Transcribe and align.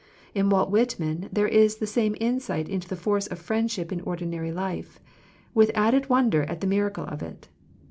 In 0.33 0.49
Walt 0.49 0.71
Whitman 0.71 1.29
there 1.31 1.47
is 1.47 1.75
the 1.75 1.85
same 1.85 2.15
in* 2.19 2.39
sight 2.39 2.67
into 2.67 2.87
the 2.87 2.95
force 2.95 3.27
of 3.27 3.37
friendship 3.37 3.91
in 3.91 3.99
ordi 4.01 4.25
nary 4.27 4.51
life, 4.51 4.99
with 5.53 5.69
added 5.75 6.09
wonder 6.09 6.41
at 6.45 6.59
the 6.59 6.65
miracle 6.65 7.05
of 7.05 7.21
it. 7.21 7.49